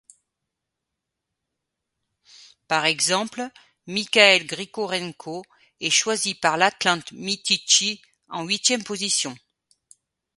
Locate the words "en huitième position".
8.27-9.37